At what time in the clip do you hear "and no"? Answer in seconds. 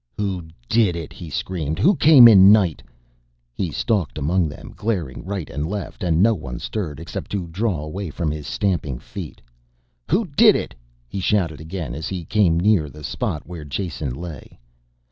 6.03-6.33